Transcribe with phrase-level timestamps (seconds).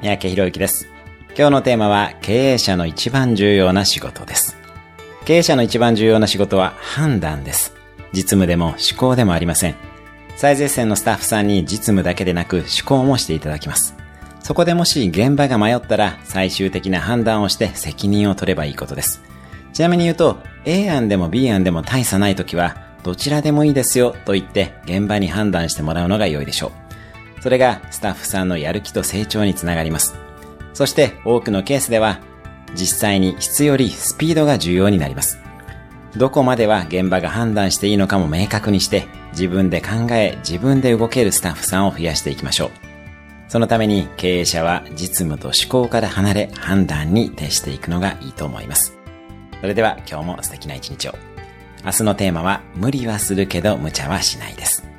[0.00, 0.88] 三宅博之です。
[1.38, 4.56] 今日のテーマは経営者の一番重要な仕事です。
[5.24, 7.74] 経営者の一番重要な仕事は判断です。
[8.12, 9.74] 実務でも思考でもありません。
[10.36, 13.96] 最前線のスタッフさんに実務だけでなく思考もしていただきます。
[14.40, 19.22] そこでもし現場が迷ったら最終的な判断をして責任を取ればいいことです。
[19.72, 26.85] ちなみに言うと A 案でも B 案でも大差ないときはどちらでもいいですよと言って現場に判断してもらうのが良いでしょう。
[27.46, 30.16] それがスタッフさんのやる気と成長につながります。
[30.72, 32.18] そして多くのケースでは
[32.74, 35.38] 実際に質よりスピードが重要になります。
[36.16, 42.70] どこまでは現場が判断していいのかも明確にして自分で考え自分で動けるスタッフさんを増やしていきましょう。
[43.46, 48.98] そのために経営者は実務と思考から離れ判断に徹していくのがいいと思います。
[49.60, 51.14] それでは今日も素敵な一日を。
[51.84, 54.95] 明日のテーマは無理はするけど無茶はしないです。